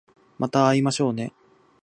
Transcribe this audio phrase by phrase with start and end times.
[0.39, 1.31] また会いましょうね